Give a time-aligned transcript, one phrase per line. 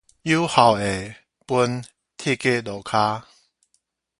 [0.03, 0.19] 有孝的分鐵
[2.35, 3.21] 枝路跤